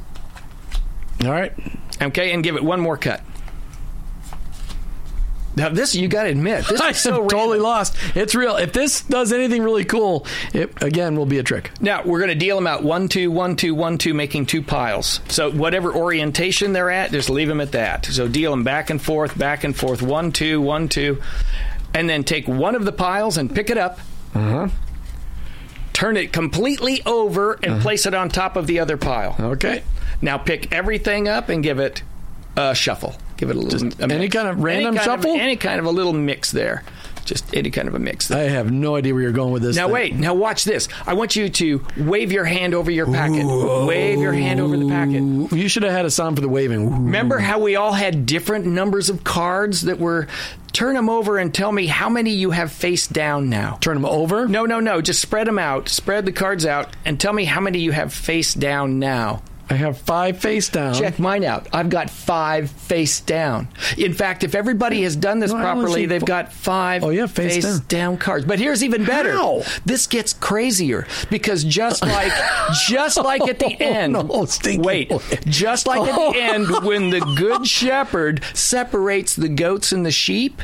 [1.25, 1.53] All right.
[2.01, 3.21] Okay, and give it one more cut.
[5.59, 7.97] Now this you got to admit this I is so am totally lost.
[8.15, 8.57] It's real.
[8.57, 11.73] If this does anything really cool, it again will be a trick.
[11.81, 14.63] Now we're going to deal them out one, two, one, two, one, two, making two
[14.63, 15.21] piles.
[15.29, 18.07] So whatever orientation they're at, just leave them at that.
[18.07, 21.21] So deal them back and forth, back and forth, one, two, one, two,
[21.93, 23.99] and then take one of the piles and pick it up.
[24.35, 24.69] Uh-huh.
[25.93, 29.35] Turn it completely over and place it on top of the other pile.
[29.41, 29.83] Okay.
[30.23, 32.03] Now pick everything up and give it
[32.57, 33.17] a shuffle.
[33.39, 35.41] Give it a little Just any kind of random Any kind of- shuffle?
[35.41, 36.83] any kind of a little mix there.
[37.25, 38.39] Just any kind of a mix there.
[38.39, 39.77] I have no idea where you're going with this.
[39.77, 39.93] Now thing.
[39.93, 40.15] wait.
[40.15, 40.89] Now watch this.
[41.07, 43.45] I want you to wave your hand over your packet.
[43.87, 45.53] wave your hand over the packet.
[45.57, 46.87] You should have had a sound for the waving.
[46.87, 46.91] Ooh.
[46.91, 50.27] Remember how we all had different numbers of cards that were
[50.73, 53.77] turn them over and tell me how many you have face down now.
[53.83, 54.49] Turn them over.
[54.49, 55.03] No, no, no.
[55.03, 55.91] Just spread them out.
[55.91, 59.43] Spread the cards out and tell me how many you have face down now.
[59.71, 60.95] I have five face down.
[60.95, 61.69] Check mine out.
[61.73, 63.69] I've got five face down.
[63.99, 67.27] In fact, if everybody has done this No, properly, they've fo- got five Oh, yeah,
[67.27, 68.17] face down.
[68.17, 68.47] cards.
[68.47, 69.33] But here's even better.
[69.33, 69.63] How?
[69.85, 72.33] This gets crazier because just like
[72.89, 74.13] just like at the Oh, end.
[74.15, 74.47] no,
[74.79, 75.13] wait,
[75.47, 76.33] just like at Oh.
[76.33, 80.63] the end when the good shepherd separates the goats and the sheep.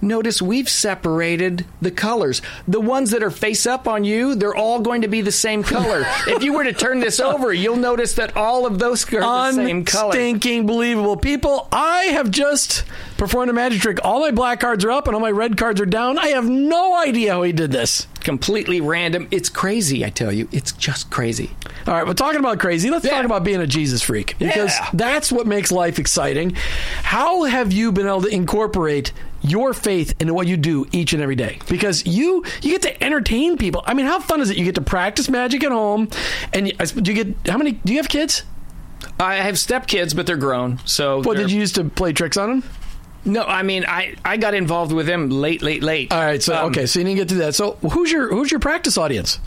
[0.00, 2.42] Notice we've separated the colors.
[2.68, 5.62] The ones that are face up on you, they're all going to be the same
[5.62, 6.04] color.
[6.26, 9.52] if you were to turn this over, you'll notice that all of those are the
[9.52, 10.10] same color.
[10.12, 11.16] Unstinking believable.
[11.16, 12.84] People, I have just
[13.16, 13.98] performed a magic trick.
[14.04, 16.18] All my black cards are up and all my red cards are down.
[16.18, 18.06] I have no idea how he did this.
[18.20, 19.28] Completely random.
[19.30, 20.48] It's crazy, I tell you.
[20.50, 21.50] It's just crazy.
[21.86, 22.88] All right, we're talking about crazy.
[22.90, 23.12] Let's Yeah.
[23.12, 24.88] talk about being a Jesus freak because Yeah.
[24.94, 26.52] that's what makes life exciting.
[27.02, 29.12] How have you been able to incorporate
[29.44, 31.58] your faith into what you do each and every day?
[31.68, 33.82] Because you you get to entertain people.
[33.86, 34.56] I mean, how fun is it?
[34.56, 36.08] You get to practice magic at home,
[36.52, 37.72] and you, do you get how many?
[37.72, 38.42] Do you have kids?
[39.20, 40.80] I have stepkids, but they're grown.
[40.86, 42.70] So What did you use to play tricks on them?
[43.26, 46.12] No, I mean I, I got involved with them late, late, late.
[46.12, 47.54] All right, so Um, okay, so you didn't get to that.
[47.54, 49.38] So who's your who's your practice audience?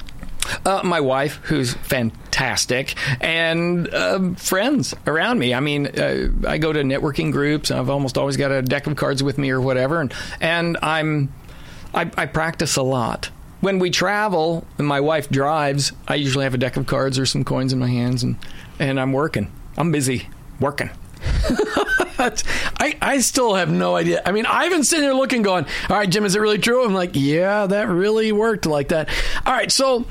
[0.65, 5.53] Uh, my wife, who's fantastic, and um, friends around me.
[5.53, 7.71] I mean, uh, I go to networking groups.
[7.71, 11.33] I've almost always got a deck of cards with me or whatever, and and I'm
[11.93, 13.29] I, I practice a lot.
[13.59, 17.25] When we travel and my wife drives, I usually have a deck of cards or
[17.25, 18.37] some coins in my hands, and
[18.79, 19.51] and I'm working.
[19.77, 20.27] I'm busy
[20.59, 20.89] working.
[22.19, 24.21] I, I still have no idea.
[24.25, 26.83] I mean, I've been sitting here looking, going, all right, Jim, is it really true?
[26.83, 29.09] I'm like, yeah, that really worked like that.
[29.45, 30.05] All right, so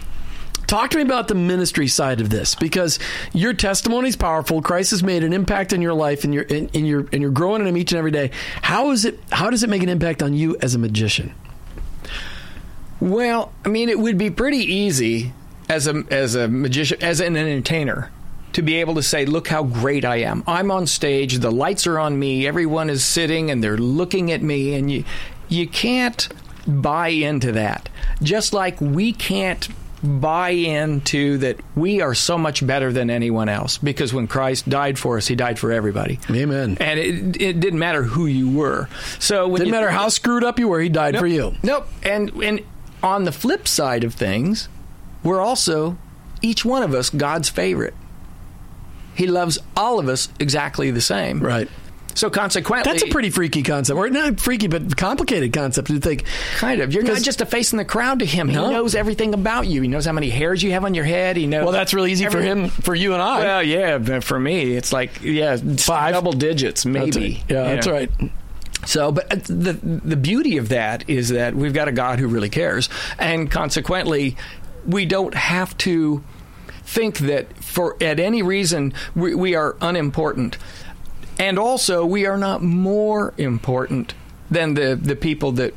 [0.67, 2.99] talk to me about the ministry side of this because
[3.33, 4.63] your testimony is powerful.
[4.63, 7.61] Christ has made an impact in your life and you're, and, you're, and you're growing
[7.61, 8.31] in him each and every day.
[8.63, 11.35] How is it, how does it make an impact on you as a magician?
[13.01, 15.33] Well, I mean, it would be pretty easy
[15.69, 18.11] as a as a magician, as an entertainer,
[18.55, 20.43] to be able to say, "Look how great I am!
[20.47, 21.39] I'm on stage.
[21.39, 22.47] The lights are on me.
[22.47, 25.05] Everyone is sitting and they're looking at me." And you
[25.49, 26.29] you can't
[26.67, 27.89] buy into that.
[28.23, 29.69] Just like we can't
[30.07, 34.99] buy into that we are so much better than anyone else because when Christ died
[34.99, 36.19] for us, He died for everybody.
[36.31, 36.77] Amen.
[36.81, 38.89] And it, it didn't matter who you were.
[39.19, 41.55] So Didn't matter how screwed up you were, he died for you.
[41.63, 41.89] Nope.
[42.03, 42.61] And and
[43.03, 44.69] on the flip side of things,
[45.23, 45.97] we're also
[46.43, 47.95] each one of us God's favorite.
[49.15, 51.41] He loves all of us exactly the same.
[51.41, 51.69] Right.
[52.17, 53.97] So consequently, That's a pretty freaky concept.
[53.97, 56.25] Or not freaky, but complicated concept to think.
[56.57, 56.93] kind of.
[56.93, 58.49] You're not just a face in the crowd to him.
[58.49, 58.67] No.
[58.67, 59.83] He knows everything about you.
[59.83, 61.37] He knows how many hairs you have on your head.
[61.37, 61.65] He knows.
[61.65, 63.39] Well, that's really easy for him, for you and I.
[63.41, 66.15] Well, yeah, but for me, it's like yeah, Five.
[66.15, 67.37] double digits, That's maybe.
[67.49, 67.53] it.
[67.53, 68.11] Yeah, you that's right.
[68.87, 72.29] So, but uh, the the beauty of that is that we've got a God who
[72.29, 74.37] really cares, and consequently,
[74.87, 76.25] we don't have to
[76.85, 80.57] think that for at any reason we, we are unimportant,
[81.39, 84.15] and also we are not more important
[84.51, 85.75] than the the people that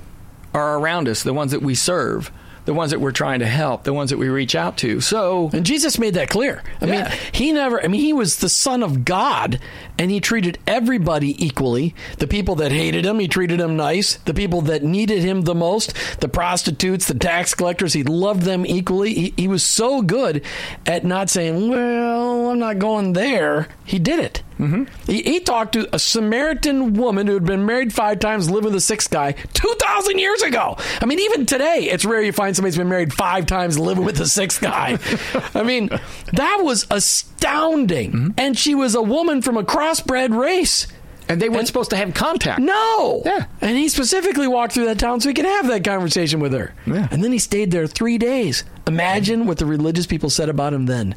[0.53, 2.31] are around us, the ones that we serve.
[2.65, 5.01] The ones that we're trying to help, the ones that we reach out to.
[5.01, 6.61] So, And Jesus made that clear.
[6.81, 6.91] I Yeah.
[6.91, 9.59] mean, he never, I mean, he was the son of God
[9.97, 11.95] and he treated everybody equally.
[12.19, 14.17] The people that hated him, he treated them nice.
[14.25, 18.67] The people that needed him the most, the prostitutes, the tax collectors, he loved them
[18.67, 19.15] equally.
[19.15, 20.43] He, he was so good
[20.85, 23.69] at not saying, well, I'm not going there.
[23.89, 24.43] He did it.
[24.59, 24.83] Mm-hmm.
[25.11, 28.75] He, he talked to a Samaritan woman who had been married five times, living with
[28.75, 30.77] a sixth guy, 2,000 years ago.
[31.01, 34.05] I mean, even today, it's rare you find somebody who's been married five times, living
[34.05, 34.99] with a sixth guy.
[35.55, 35.89] I mean,
[36.33, 38.11] that was astounding.
[38.11, 38.29] Mm-hmm.
[38.37, 40.85] And she was a woman from a crossbred race.
[41.27, 42.59] And they weren't supposed to have contact.
[42.59, 43.23] No.
[43.25, 43.45] Yeah.
[43.61, 46.75] And he specifically walked through that town so he could have that conversation with her.
[46.85, 47.07] Yeah.
[47.09, 48.63] And then he stayed there three days.
[48.87, 51.15] Imagine what the religious people said about him then.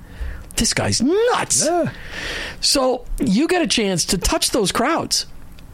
[0.56, 1.64] This guy's nuts.
[1.66, 1.92] Yeah.
[2.60, 5.26] So you get a chance to touch those crowds.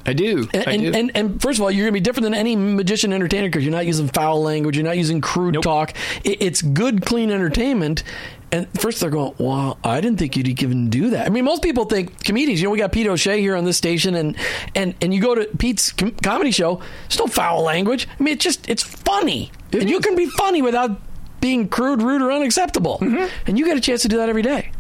[0.07, 0.49] I do.
[0.55, 0.93] And, I and, do.
[0.95, 3.63] and, and first of all, you're going to be different than any magician entertainer because
[3.63, 5.65] you're not using foul language, you're not using crude Nope.
[5.65, 5.93] talk.
[6.25, 8.05] It, it's good, clean entertainment.
[8.51, 11.63] And first they're going, "Wow, I didn't think you'd even do that." I mean, most
[11.63, 12.63] people think comedians.
[12.63, 14.37] You know, we got Pete O'Shea here on this station, and
[14.75, 16.81] and and you go to Pete's com- comedy show.
[17.11, 18.09] There's no foul language.
[18.19, 20.99] I mean, it's just it's funny, It and you can be funny without
[21.41, 22.99] being crude, rude, or unacceptable.
[23.01, 23.27] Mm-hmm.
[23.47, 24.71] And you get a chance to do that every day.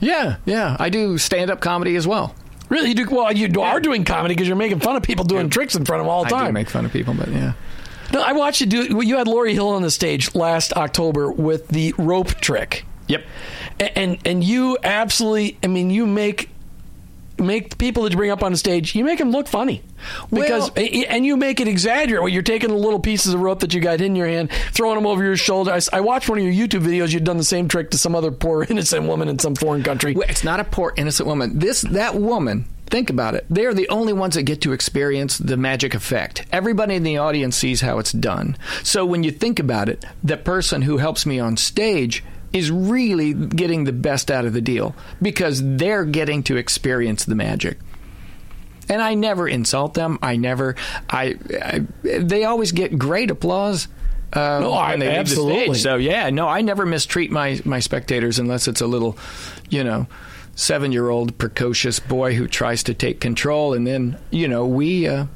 [0.00, 0.76] yeah, yeah.
[0.78, 2.34] I do stand up comedy as well.
[2.68, 3.32] Really, you do well.
[3.32, 6.04] You are doing comedy because you're making fun of people doing tricks in front of
[6.06, 6.46] them all the I time.
[6.48, 7.52] do make fun of people, but yeah.
[8.12, 8.94] No, I watched you do.
[8.96, 13.24] well, You had Lori Hill on the stage last October with the rope trick, Yep.
[13.80, 15.56] And and you absolutely.
[15.62, 16.50] I mean, you make
[17.38, 18.94] make the people that you bring up on the stage.
[18.94, 19.82] You make them look funny
[20.32, 22.20] because, Well- and you make it exaggerate.
[22.22, 24.96] Well, you're taking the little pieces of rope that you got in your hand, throwing
[24.96, 25.76] them over your shoulder.
[25.92, 27.12] I watched one of your YouTube videos.
[27.12, 30.16] You'd done the same trick to some other poor innocent woman in some foreign country.
[30.28, 31.58] It's not a poor innocent woman.
[31.58, 32.66] This that woman.
[32.90, 33.44] Think about it.
[33.50, 36.46] They are the only ones that get to experience the magic effect.
[36.50, 38.56] Everybody in the audience sees how it's done.
[38.82, 43.34] So when you think about it, the person who helps me on stage is really
[43.34, 47.78] getting the best out of the deal because they're getting to experience the magic.
[48.88, 50.18] And I never insult them.
[50.22, 50.74] I never.
[51.10, 51.36] I.
[51.62, 53.86] I they always get great applause.
[54.32, 55.74] Uh, No, I- when they leave the absolutely.
[55.74, 55.82] stage.
[55.82, 59.18] So yeah, no, I never mistreat my my spectators unless it's a little,
[59.68, 60.06] you know,
[60.54, 65.06] seven year old precocious boy who tries to take control, and then you know we.
[65.06, 65.26] Uh,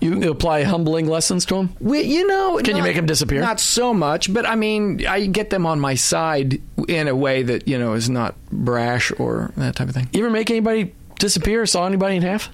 [0.00, 1.76] You apply humbling lessons to them.
[1.80, 3.40] we, you know, Can you make them disappear?
[3.40, 7.42] Not so much, but I mean, I get them on my side in a way
[7.42, 10.08] that you know is not brash or that type of thing.
[10.12, 11.62] You ever make anybody disappear?
[11.62, 12.48] or Saw anybody in half?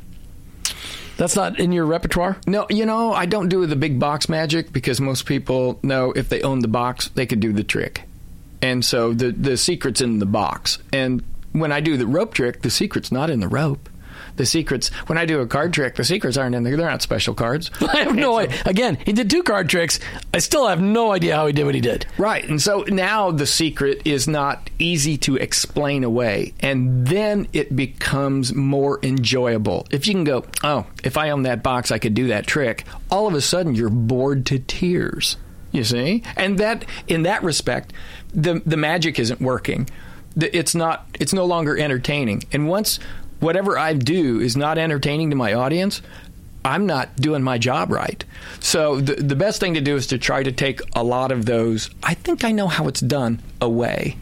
[1.16, 2.36] That's not in your repertoire.
[2.46, 6.28] No, you know, I don't do the big box magic because most people know if
[6.28, 8.02] they own the box, they could do the trick.
[8.60, 10.78] And so the the secret's in the box.
[10.92, 13.88] And when I do the rope trick, the secret's not in the rope.
[14.36, 16.76] The secrets when I do a card trick, the secrets aren't in there.
[16.76, 17.70] They're not special cards.
[17.80, 18.62] I have no idea.
[18.66, 19.98] Again, he did two card tricks.
[20.32, 22.06] I still have no idea how he did what he did.
[22.18, 22.46] Right.
[22.48, 26.54] And so now the secret is not easy to explain away.
[26.60, 29.86] And then it becomes more enjoyable.
[29.90, 32.84] If you can go, oh, if I own that box, I could do that trick,
[33.10, 35.36] all of a sudden you're bored to tears.
[35.72, 36.22] You see?
[36.36, 37.92] And that, in that respect,
[38.32, 39.88] the, the magic isn't working.
[40.36, 42.44] It's not, it's no longer entertaining.
[42.52, 42.98] And once
[43.40, 46.02] whatever I do is not entertaining to my audience,
[46.64, 48.24] I'm not doing my job right.
[48.60, 51.46] So the the best thing to do is to try to take a lot of
[51.46, 51.90] those.
[52.02, 54.16] I think I know how it's done away.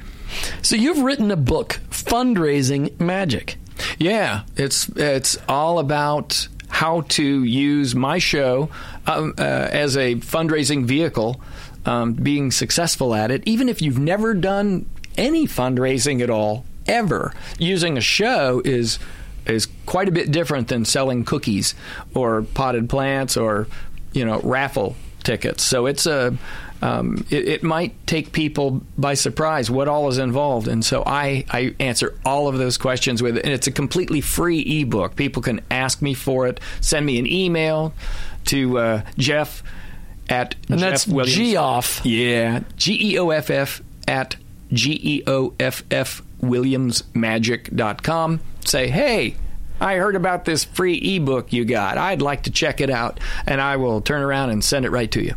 [0.63, 3.57] So you've written a book, Fundraising Magic.
[3.99, 8.69] Yeah, it's it's all about how to use my show
[9.07, 11.41] um, uh, as a fundraising vehicle,
[11.87, 14.85] um, being successful at it, even if you've never done
[15.17, 17.33] any fundraising at all ever.
[17.59, 18.99] Using a show is
[19.47, 21.75] is quite a bit different than selling cookies
[22.15, 23.67] or potted plants or
[24.13, 25.63] you know raffle tickets.
[25.63, 26.37] So it's a
[26.83, 31.47] um, it, it might take people by surprise what all is involved, and so I,
[31.51, 33.45] I answer all of those questions with it.
[33.45, 35.17] And it's a completely free ebook.
[35.17, 36.61] People can ask me for it.
[36.83, 37.95] Send me an email
[38.47, 39.63] to uh, Geoff
[40.29, 41.37] at And Geoff that's Williams.
[41.37, 42.01] Geoff.
[42.05, 44.37] Yeah, G E O F F at
[44.71, 48.41] G E O F F WilliamsMagic.com.
[48.65, 49.37] Say, hey,
[49.81, 51.99] I heard about this free ebook you got.
[51.99, 53.21] I'd like to check it out.
[53.47, 55.35] And I will turn around and send it right to you.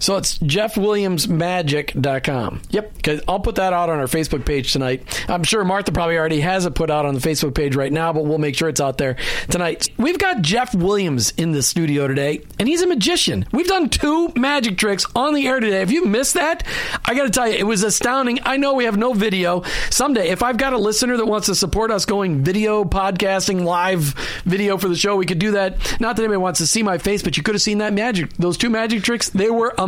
[0.00, 2.62] So it's geoffwilliamsmagic.com.
[2.70, 2.96] Yep.
[2.96, 5.24] Because I'll put that out on our Facebook page tonight.
[5.28, 8.12] I'm sure Martha probably already has it put out on the Facebook page right now,
[8.12, 9.16] but we'll make sure it's out there
[9.48, 9.88] tonight.
[9.96, 13.46] We've got Geoff Williams in the studio today, and he's a magician.
[13.52, 15.82] We've done two magic tricks on the air today.
[15.82, 16.66] If you missed that,
[17.04, 18.40] I got to tell you, it was astounding.
[18.44, 19.62] I know we have no video.
[19.90, 24.14] Someday, if I've got a listener that wants to support us going video podcasting, live
[24.44, 26.00] video for the show, we could do that.
[26.00, 28.32] Not that anybody wants to see my face, but you could have seen that magic.
[28.34, 29.85] Those two magic tricks, they were amazing.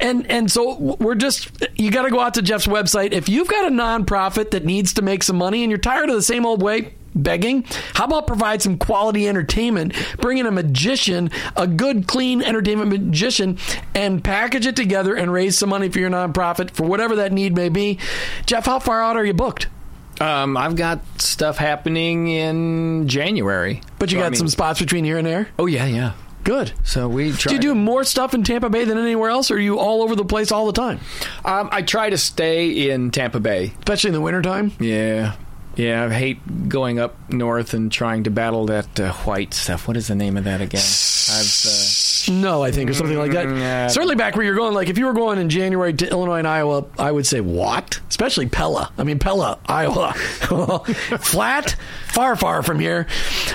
[0.00, 3.12] And and so we're just you got to go out to Geoff's website.
[3.12, 6.14] If you've got a nonprofit that needs to make some money and you're tired of
[6.16, 7.64] the same old way, begging?
[7.94, 9.94] How about provide some quality entertainment?
[10.18, 13.58] Bring in a magician, a good, clean entertainment magician,
[13.94, 17.56] and package it together and raise some money for your nonprofit for whatever that need
[17.56, 17.98] may be.
[18.46, 19.66] Jeff, how far out are you booked?
[20.20, 23.82] Um, I've got stuff happening in January.
[24.00, 25.48] But you So, I got mean- some spots between here and there.
[25.58, 26.12] Oh yeah, yeah.
[26.48, 26.72] Good.
[26.82, 27.50] So we try.
[27.50, 30.02] Do you do more stuff in Tampa Bay than anywhere else, or are you all
[30.02, 30.98] over the place all the time,
[31.44, 33.74] Um, I try to stay in Tampa Bay.
[33.80, 34.72] especially in the wintertime?
[34.80, 35.34] Yeah.
[35.76, 39.86] Yeah, I hate going up north and trying to battle that uh, white stuff.
[39.86, 40.80] What is the name of that again?
[40.80, 41.84] I've, uh,
[42.28, 43.46] No, I think, or something like that.
[43.46, 43.86] Mm, yeah.
[43.88, 46.48] Certainly back where you're going, like if you were going in January to Illinois and
[46.48, 48.00] Iowa, I would say what?
[48.08, 48.92] Especially Pella.
[48.98, 50.12] I mean, Pella, Iowa.
[51.20, 51.76] Flat,
[52.08, 53.06] far, far from here.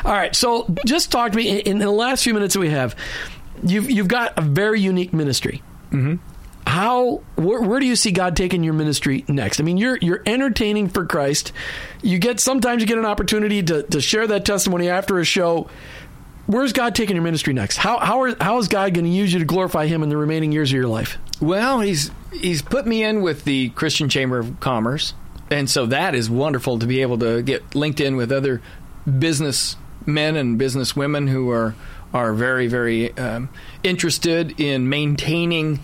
[0.04, 2.70] All right, so just talk to me in, in the last few minutes that we
[2.70, 2.96] have.
[3.66, 5.62] You've you've got a very unique ministry.
[5.92, 6.16] Mm-hmm.
[6.66, 9.60] How where, where do you see God taking your ministry next?
[9.60, 11.52] I mean, you're you're entertaining for Christ.
[12.02, 15.70] You get sometimes you get an opportunity to to share that testimony after a show
[16.46, 17.78] where's God taking your ministry next?
[17.78, 20.18] How how are, how is God going to use you to glorify Him in the
[20.18, 21.18] remaining years of your life?
[21.44, 25.14] well, he's he's put me in with the Christian Chamber of Commerce,
[25.52, 28.62] and so that is wonderful to be able to get linked in with other
[29.20, 29.76] business
[30.06, 31.76] men and business women who are
[32.14, 33.50] are very very um,
[33.84, 35.80] interested in maintaining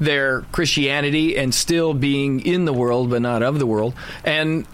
[0.00, 3.94] their Christianity and still being in the world but not of the world.
[4.24, 4.66] And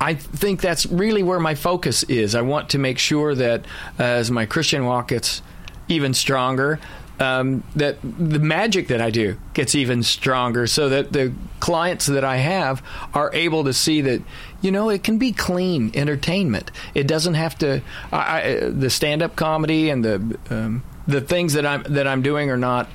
[0.00, 2.34] I think that's really where my focus is.
[2.34, 3.64] I want to make sure that
[3.98, 5.42] uh, as my Christian walk gets
[5.88, 6.78] even stronger,
[7.20, 12.22] um, that the magic that I do gets even stronger so that the clients that
[12.24, 12.82] I have
[13.12, 14.22] are able to see that,
[14.60, 16.70] you know, it can be clean entertainment.
[16.94, 17.82] It doesn't have to,
[18.12, 22.22] I, I, the stand up comedy and the, um, the things that I'm, that I'm
[22.22, 22.88] doing are not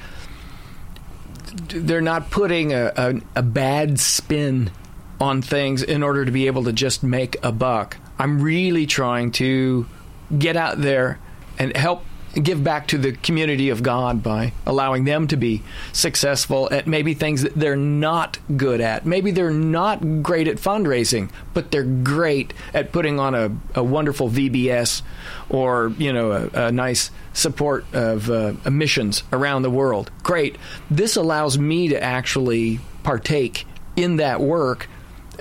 [1.67, 4.71] they're not putting a, a, a bad spin
[5.23, 7.95] on things in order to be able to just make a buck.
[8.19, 9.87] I'm really trying to
[10.37, 11.17] get out there
[11.57, 12.03] and help
[12.33, 15.61] give back to the community of God by allowing them to be
[15.93, 19.05] successful at maybe things that they're not good at.
[19.05, 24.29] Maybe they're not great at fundraising, but they're great at putting on a, a wonderful
[24.29, 25.03] VBS
[25.49, 30.11] or, you know, a, a nice support of uh, missions around the world.
[30.23, 30.57] Great.
[30.89, 33.65] This allows me to actually partake
[33.95, 34.89] in that work.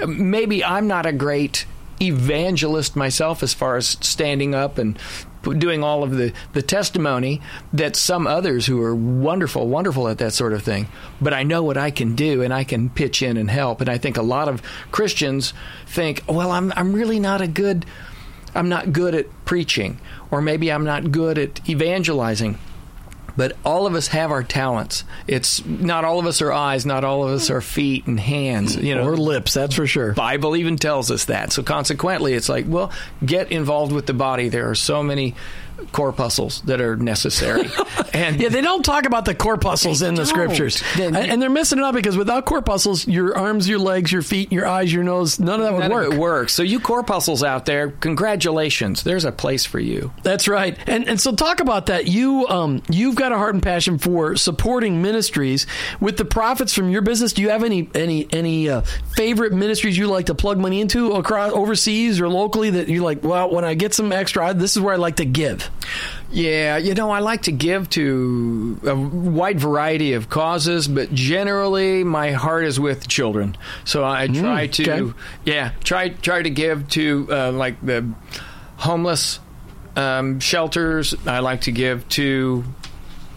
[0.07, 1.67] Maybe I'm not a great
[2.01, 4.99] evangelist myself as far as standing up and
[5.43, 7.41] doing all of the, the testimony
[7.73, 10.87] that some others who are wonderful, wonderful at that sort of thing.
[11.21, 13.81] But I know what I can do and I can pitch in and help.
[13.81, 15.53] And I think a lot of Christians
[15.87, 17.85] think, well, I'm, I'm really not a good,
[18.55, 22.59] I'm not good at preaching, or maybe I'm not good at evangelizing.
[23.37, 25.05] But all of us have our talents.
[25.27, 28.77] It's not all of us are eyes, not all of us are feet and hands.
[28.77, 30.13] You know, Or lips, that's for sure.
[30.13, 31.53] Bible even tells us that.
[31.53, 32.93] So consequently, it's like, well,
[33.25, 34.49] get involved with the body.
[34.49, 35.35] There are so many
[35.93, 37.69] corpuscles that are necessary.
[38.13, 40.27] and Yeah, they don't talk about the corpuscles in the don't.
[40.27, 44.23] scriptures, and, and they're missing it out because without corpuscles, your arms, your legs, your
[44.23, 46.13] feet, your eyes, your nose, none of that would work.
[46.13, 46.55] it works.
[46.55, 49.03] So you corpuscles out there, congratulations.
[49.03, 50.13] There's a place for you.
[50.23, 50.77] That's right.
[50.87, 52.07] And and so talk about that.
[52.07, 55.67] You um you've got a heart and passion for supporting ministries
[56.01, 57.33] with the profits from your business.
[57.33, 58.83] Do you have any any any uh,
[59.17, 63.23] favorite ministries you like to plug money into across overseas or locally that you're like?
[63.23, 65.62] Well, when I get some extra, this is where I like to give.
[66.31, 72.05] Yeah, you know, I like to give to a wide variety of causes, but generally
[72.05, 73.57] my heart is with children.
[73.85, 75.19] So I try to, okay.
[75.45, 78.11] yeah, try try to give to uh, like the
[78.77, 79.41] homeless
[79.95, 81.15] um, shelters.
[81.27, 82.65] I like to give to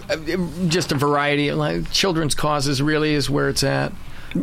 [0.10, 0.16] uh,
[0.68, 2.82] just a variety of like children's causes.
[2.82, 3.92] Really is where it's at.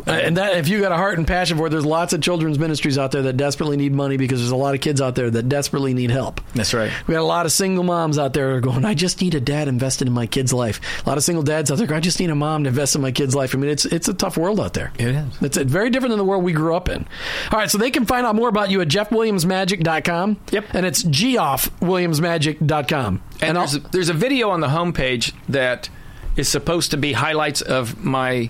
[0.07, 2.21] Uh, And that if you got a heart and passion for it, there's lots of
[2.21, 5.15] children's ministries out there that desperately need money because there's a lot of kids out
[5.15, 6.41] there that desperately need help.
[6.55, 6.91] That's right.
[7.07, 9.67] We got a lot of single moms out there going, I just need a dad
[9.67, 10.79] invested in my kid's life.
[11.05, 12.95] A lot of single dads out there going, I just need a mom to invest
[12.95, 13.53] in my kid's life.
[13.53, 14.91] I mean, it's it's a tough world out there.
[14.97, 15.25] It is.
[15.41, 17.05] It's very different than the world we grew up in.
[17.51, 20.37] All right, so they can find out more about you at jeffwilliamsmagic.com.
[20.51, 20.65] Yep.
[20.73, 23.21] And it's geoffwilliamsmagic.com.
[23.41, 25.89] And I'll- there's a, there's a video on the homepage that
[26.35, 28.49] is supposed to be highlights of my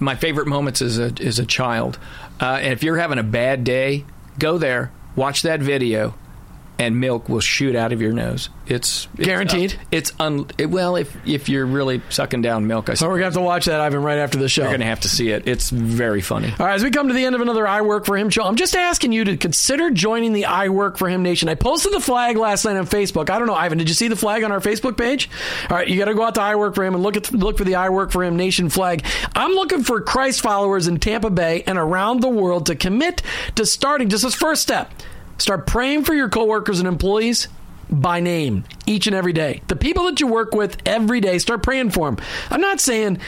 [0.00, 1.98] my favorite moments as a as a child.
[2.40, 4.04] Uh, and if you're having a bad day,
[4.38, 6.14] go there, watch that video,
[6.80, 8.48] and milk will shoot out of your nose.
[8.66, 9.74] It's, it's Guaranteed?
[9.74, 10.46] uh, it's un.
[10.56, 13.34] It, well, if if you're really sucking down milk, I so we're going to have
[13.34, 14.62] to watch that, Ivan, right after the show.
[14.62, 15.46] you're going to have to see it.
[15.46, 16.50] It's very funny.
[16.58, 18.44] All right, as we come to the end of another I Work for Him show,
[18.44, 21.50] I'm just asking you to consider joining the I Work for Him Nation.
[21.50, 23.28] I posted the flag last night on Facebook.
[23.28, 25.28] I don't know, Ivan, did you see the flag on our Facebook page?
[25.68, 27.30] All right, you got to go out to I Work for Him and look at
[27.30, 29.04] look for the I Work for Him Nation flag.
[29.34, 33.20] I'm looking for Christ followers in Tampa Bay and around the world to commit
[33.56, 34.90] to starting just this first step.
[35.40, 37.48] Start praying for your coworkers and employees
[37.90, 39.62] by name each and every day.
[39.68, 42.22] The people that you work with every day, start praying for them.
[42.50, 43.18] I'm not saying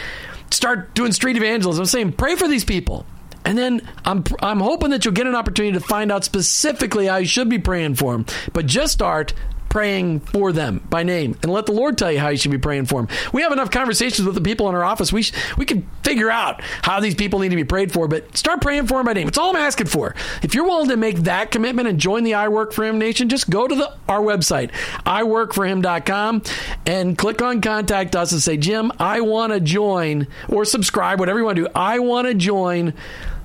[0.51, 1.83] start doing street evangelism.
[1.83, 3.07] I'm saying pray for these people.
[3.47, 7.17] And then I'm I'm hoping that you'll get an opportunity to find out specifically how
[7.17, 8.27] you should be praying for them.
[8.53, 9.33] But just start
[9.73, 12.59] praying for them by name and let the Lord tell you how you should be
[12.59, 13.09] praying for them.
[13.33, 15.11] We have enough conversations with the people in our office.
[15.15, 18.37] We sh- we can figure out how these people need to be prayed for, but
[18.37, 19.29] start praying for them by name.
[19.29, 20.15] It's all I'm asking for.
[20.43, 23.31] If you're willing to make that commitment and join the I Work for Him Nation,
[23.31, 24.73] just go to the our website,
[25.07, 26.43] iworkforhim.com
[26.85, 31.39] and click on contact us and say, "Jim, I want to join or subscribe, whatever
[31.39, 31.69] you want to do.
[31.75, 32.93] I want to join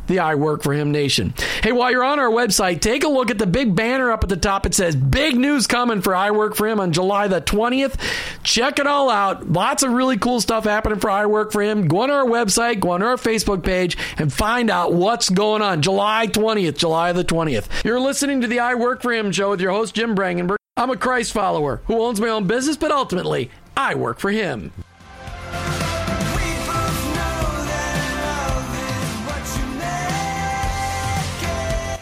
[0.07, 1.33] the I Work for Him Nation.
[1.61, 4.29] Hey, while you're on our website, take a look at the big banner up at
[4.29, 4.65] the top.
[4.65, 7.99] It says big news coming for I Work for Him on July the 20th.
[8.43, 9.51] Check it all out.
[9.51, 11.87] Lots of really cool stuff happening for I Work for Him.
[11.87, 15.81] Go on our website, go on our Facebook page, and find out what's going on.
[15.81, 17.83] July 20th, July the 20th.
[17.83, 20.57] You're listening to the I Work for Him show with your host, Jim Brangenberg.
[20.75, 24.71] I'm a Christ follower who owns my own business, but ultimately, I work for Him.